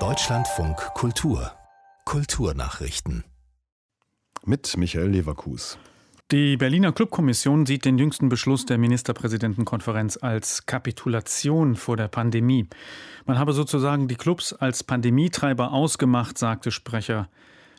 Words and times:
Deutschlandfunk 0.00 0.76
Kultur 0.94 1.52
Kulturnachrichten 2.04 3.22
mit 4.44 4.76
Michael 4.76 5.10
Leverkus. 5.10 5.78
Die 6.32 6.56
Berliner 6.56 6.90
Clubkommission 6.90 7.66
sieht 7.66 7.84
den 7.84 7.96
jüngsten 7.96 8.28
Beschluss 8.28 8.66
der 8.66 8.78
Ministerpräsidentenkonferenz 8.78 10.18
als 10.20 10.66
Kapitulation 10.66 11.76
vor 11.76 11.96
der 11.96 12.08
Pandemie. 12.08 12.66
Man 13.26 13.38
habe 13.38 13.52
sozusagen 13.52 14.08
die 14.08 14.16
Clubs 14.16 14.52
als 14.52 14.82
Pandemietreiber 14.82 15.72
ausgemacht, 15.72 16.36
sagte 16.36 16.72
Sprecher 16.72 17.28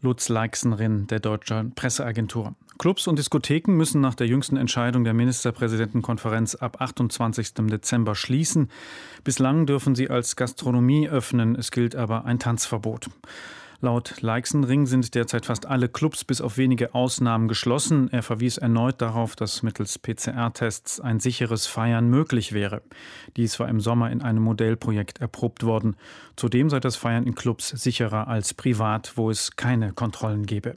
Lutz 0.00 0.28
Leixenrin 0.28 1.08
der 1.08 1.18
deutschen 1.18 1.72
Presseagentur. 1.72 2.54
Clubs 2.78 3.08
und 3.08 3.18
Diskotheken 3.18 3.72
müssen 3.72 4.00
nach 4.00 4.14
der 4.14 4.28
jüngsten 4.28 4.56
Entscheidung 4.56 5.02
der 5.02 5.12
Ministerpräsidentenkonferenz 5.12 6.54
ab 6.54 6.80
28. 6.80 7.54
Dezember 7.66 8.14
schließen. 8.14 8.70
Bislang 9.24 9.66
dürfen 9.66 9.96
sie 9.96 10.08
als 10.08 10.36
Gastronomie 10.36 11.08
öffnen, 11.08 11.56
es 11.56 11.72
gilt 11.72 11.96
aber 11.96 12.24
ein 12.24 12.38
Tanzverbot. 12.38 13.10
Laut 13.80 14.22
Leixenring 14.22 14.86
sind 14.86 15.14
derzeit 15.14 15.46
fast 15.46 15.66
alle 15.66 15.88
Clubs 15.88 16.24
bis 16.24 16.40
auf 16.40 16.56
wenige 16.56 16.96
Ausnahmen 16.96 17.46
geschlossen. 17.46 18.08
Er 18.10 18.24
verwies 18.24 18.58
erneut 18.58 19.00
darauf, 19.00 19.36
dass 19.36 19.62
mittels 19.62 20.00
PCR-Tests 20.00 20.98
ein 20.98 21.20
sicheres 21.20 21.68
Feiern 21.68 22.10
möglich 22.10 22.52
wäre. 22.52 22.82
Dies 23.36 23.60
war 23.60 23.68
im 23.68 23.78
Sommer 23.78 24.10
in 24.10 24.20
einem 24.20 24.42
Modellprojekt 24.42 25.20
erprobt 25.20 25.62
worden. 25.62 25.94
Zudem 26.34 26.70
sei 26.70 26.80
das 26.80 26.96
Feiern 26.96 27.24
in 27.24 27.36
Clubs 27.36 27.68
sicherer 27.68 28.26
als 28.26 28.52
privat, 28.52 29.12
wo 29.14 29.30
es 29.30 29.54
keine 29.54 29.92
Kontrollen 29.92 30.46
gebe. 30.46 30.76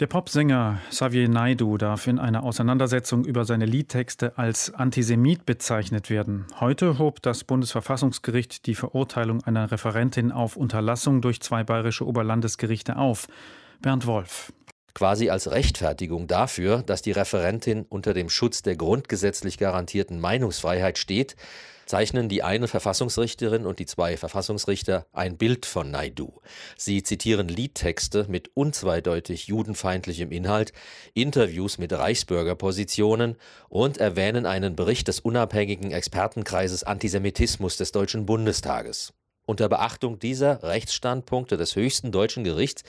Der 0.00 0.08
Popsänger 0.08 0.80
Xavier 0.90 1.28
Naidu 1.28 1.78
darf 1.78 2.08
in 2.08 2.18
einer 2.18 2.42
Auseinandersetzung 2.42 3.24
über 3.24 3.44
seine 3.44 3.64
Liedtexte 3.64 4.36
als 4.36 4.74
Antisemit 4.74 5.46
bezeichnet 5.46 6.10
werden. 6.10 6.46
Heute 6.58 6.98
hob 6.98 7.22
das 7.22 7.44
Bundesverfassungsgericht 7.44 8.66
die 8.66 8.74
Verurteilung 8.74 9.44
einer 9.44 9.70
Referentin 9.70 10.32
auf 10.32 10.56
Unterlassung 10.56 11.20
durch 11.20 11.40
zwei 11.40 11.62
bayerische 11.62 12.08
Oberlandesgerichte 12.08 12.96
auf. 12.96 13.28
Bernd 13.82 14.04
Wolf 14.06 14.52
quasi 14.94 15.28
als 15.28 15.50
Rechtfertigung 15.50 16.26
dafür, 16.26 16.82
dass 16.82 17.02
die 17.02 17.12
Referentin 17.12 17.84
unter 17.88 18.14
dem 18.14 18.30
Schutz 18.30 18.62
der 18.62 18.76
grundgesetzlich 18.76 19.58
garantierten 19.58 20.20
Meinungsfreiheit 20.20 20.98
steht, 20.98 21.36
zeichnen 21.86 22.28
die 22.28 22.42
eine 22.42 22.68
Verfassungsrichterin 22.68 23.66
und 23.66 23.78
die 23.78 23.86
zwei 23.86 24.16
Verfassungsrichter 24.16 25.06
ein 25.12 25.36
Bild 25.36 25.66
von 25.66 25.90
Naidu. 25.90 26.32
Sie 26.76 27.02
zitieren 27.02 27.48
Liedtexte 27.48 28.26
mit 28.28 28.50
unzweideutig 28.54 29.46
judenfeindlichem 29.48 30.30
Inhalt, 30.30 30.72
Interviews 31.12 31.78
mit 31.78 31.92
Reichsbürgerpositionen 31.92 33.36
und 33.68 33.98
erwähnen 33.98 34.46
einen 34.46 34.76
Bericht 34.76 35.08
des 35.08 35.20
unabhängigen 35.20 35.90
Expertenkreises 35.90 36.84
Antisemitismus 36.84 37.76
des 37.76 37.92
Deutschen 37.92 38.26
Bundestages. 38.26 39.12
Unter 39.46 39.68
Beachtung 39.68 40.18
dieser 40.18 40.62
Rechtsstandpunkte 40.62 41.56
des 41.56 41.76
höchsten 41.76 42.12
deutschen 42.12 42.44
Gerichts 42.44 42.82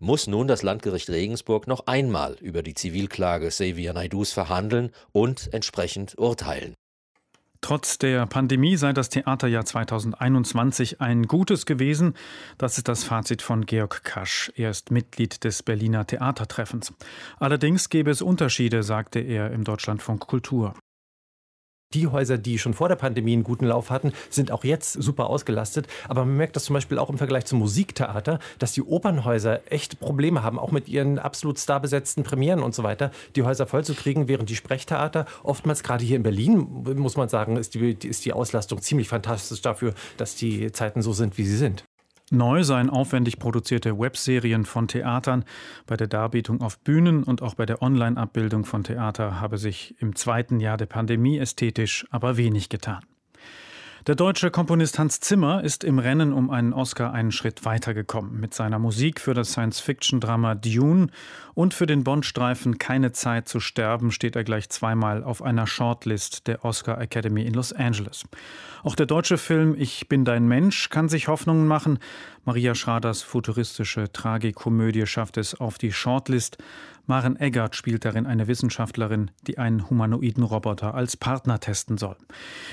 muss 0.00 0.26
nun 0.26 0.48
das 0.48 0.62
Landgericht 0.62 1.08
Regensburg 1.08 1.68
noch 1.68 1.86
einmal 1.86 2.36
über 2.40 2.62
die 2.62 2.74
Zivilklage 2.74 3.48
Xavier 3.48 3.92
Naidus 3.92 4.32
verhandeln 4.32 4.90
und 5.12 5.52
entsprechend 5.52 6.18
urteilen. 6.18 6.74
Trotz 7.60 7.98
der 7.98 8.26
Pandemie 8.26 8.76
sei 8.76 8.92
das 8.92 9.10
Theaterjahr 9.10 9.64
2021 9.64 11.00
ein 11.00 11.24
gutes 11.28 11.66
gewesen. 11.66 12.14
Das 12.56 12.78
ist 12.78 12.88
das 12.88 13.04
Fazit 13.04 13.42
von 13.42 13.66
Georg 13.66 14.02
Kasch. 14.02 14.50
Er 14.56 14.70
ist 14.70 14.90
Mitglied 14.90 15.44
des 15.44 15.62
Berliner 15.62 16.06
Theatertreffens. 16.06 16.94
Allerdings 17.38 17.90
gäbe 17.90 18.10
es 18.10 18.22
Unterschiede, 18.22 18.82
sagte 18.82 19.20
er 19.20 19.50
im 19.50 19.64
Deutschlandfunk 19.64 20.26
Kultur. 20.26 20.74
Die 21.92 22.06
Häuser, 22.06 22.38
die 22.38 22.60
schon 22.60 22.72
vor 22.72 22.88
der 22.88 22.94
Pandemie 22.94 23.32
einen 23.32 23.42
guten 23.42 23.66
Lauf 23.66 23.90
hatten, 23.90 24.12
sind 24.30 24.52
auch 24.52 24.62
jetzt 24.62 24.92
super 24.92 25.28
ausgelastet. 25.28 25.88
Aber 26.06 26.24
man 26.24 26.36
merkt 26.36 26.54
das 26.54 26.66
zum 26.66 26.74
Beispiel 26.74 27.00
auch 27.00 27.10
im 27.10 27.18
Vergleich 27.18 27.46
zum 27.46 27.58
Musiktheater, 27.58 28.38
dass 28.60 28.70
die 28.70 28.82
Opernhäuser 28.82 29.72
echt 29.72 29.98
Probleme 29.98 30.44
haben, 30.44 30.60
auch 30.60 30.70
mit 30.70 30.88
ihren 30.88 31.18
absolut 31.18 31.58
starbesetzten 31.58 32.22
Premieren 32.22 32.62
und 32.62 32.76
so 32.76 32.84
weiter, 32.84 33.10
die 33.34 33.42
Häuser 33.42 33.66
vollzukriegen, 33.66 34.28
während 34.28 34.48
die 34.50 34.54
Sprechtheater 34.54 35.26
oftmals 35.42 35.82
gerade 35.82 36.04
hier 36.04 36.14
in 36.14 36.22
Berlin, 36.22 36.84
muss 36.94 37.16
man 37.16 37.28
sagen, 37.28 37.56
ist 37.56 37.74
die, 37.74 37.96
ist 38.06 38.24
die 38.24 38.34
Auslastung 38.34 38.80
ziemlich 38.80 39.08
fantastisch 39.08 39.60
dafür, 39.60 39.92
dass 40.16 40.36
die 40.36 40.70
Zeiten 40.70 41.02
so 41.02 41.12
sind, 41.12 41.38
wie 41.38 41.44
sie 41.44 41.56
sind. 41.56 41.82
Neu 42.30 42.62
seien 42.62 42.90
aufwendig 42.90 43.40
produzierte 43.40 43.98
Webserien 43.98 44.64
von 44.64 44.86
Theatern. 44.86 45.44
Bei 45.86 45.96
der 45.96 46.06
Darbietung 46.06 46.60
auf 46.60 46.78
Bühnen 46.78 47.24
und 47.24 47.42
auch 47.42 47.54
bei 47.54 47.66
der 47.66 47.82
Online-Abbildung 47.82 48.64
von 48.64 48.84
Theater 48.84 49.40
habe 49.40 49.58
sich 49.58 49.96
im 49.98 50.14
zweiten 50.14 50.60
Jahr 50.60 50.76
der 50.76 50.86
Pandemie 50.86 51.38
ästhetisch 51.38 52.06
aber 52.10 52.36
wenig 52.36 52.68
getan. 52.68 53.04
Der 54.06 54.14
deutsche 54.14 54.50
Komponist 54.50 54.98
Hans 54.98 55.20
Zimmer 55.20 55.62
ist 55.62 55.84
im 55.84 55.98
Rennen 55.98 56.32
um 56.32 56.48
einen 56.48 56.72
Oscar 56.72 57.12
einen 57.12 57.32
Schritt 57.32 57.66
weitergekommen. 57.66 58.40
Mit 58.40 58.54
seiner 58.54 58.78
Musik 58.78 59.20
für 59.20 59.34
das 59.34 59.52
Science-Fiction-Drama 59.52 60.54
Dune 60.54 61.08
und 61.52 61.74
für 61.74 61.84
den 61.84 62.02
Bond-Streifen 62.02 62.78
Keine 62.78 63.12
Zeit 63.12 63.46
zu 63.46 63.60
sterben 63.60 64.10
steht 64.10 64.36
er 64.36 64.44
gleich 64.44 64.70
zweimal 64.70 65.22
auf 65.22 65.42
einer 65.42 65.66
Shortlist 65.66 66.46
der 66.46 66.64
Oscar 66.64 66.98
Academy 66.98 67.42
in 67.42 67.52
Los 67.52 67.74
Angeles. 67.74 68.24
Auch 68.82 68.94
der 68.94 69.04
deutsche 69.04 69.36
Film 69.36 69.74
Ich 69.78 70.08
bin 70.08 70.24
dein 70.24 70.48
Mensch 70.48 70.88
kann 70.88 71.10
sich 71.10 71.28
Hoffnungen 71.28 71.66
machen. 71.66 71.98
Maria 72.46 72.74
Schraders 72.74 73.20
futuristische 73.20 74.10
Tragikomödie 74.10 75.06
schafft 75.06 75.36
es 75.36 75.60
auf 75.60 75.76
die 75.76 75.92
Shortlist. 75.92 76.56
Maren 77.10 77.34
Eggert 77.40 77.74
spielt 77.74 78.04
darin 78.04 78.24
eine 78.24 78.46
Wissenschaftlerin, 78.46 79.32
die 79.48 79.58
einen 79.58 79.90
humanoiden 79.90 80.44
Roboter 80.44 80.94
als 80.94 81.16
Partner 81.16 81.58
testen 81.58 81.98
soll. 81.98 82.14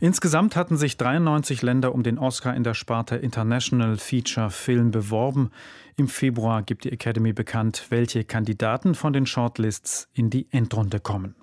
Insgesamt 0.00 0.56
hatten 0.56 0.78
sich 0.78 0.96
93 0.96 1.60
Länder 1.60 1.94
um 1.94 2.02
den 2.02 2.16
Oscar 2.16 2.56
in 2.56 2.64
der 2.64 2.72
Sparte 2.72 3.16
International 3.16 3.98
Feature 3.98 4.48
Film 4.48 4.90
beworben. 4.90 5.50
Im 5.98 6.08
Februar 6.08 6.62
gibt 6.62 6.84
die 6.84 6.92
Academy 6.92 7.34
bekannt, 7.34 7.88
welche 7.90 8.24
Kandidaten 8.24 8.94
von 8.94 9.12
den 9.12 9.26
Shortlists 9.26 10.08
in 10.14 10.30
die 10.30 10.46
Endrunde 10.50 10.98
kommen. 10.98 11.34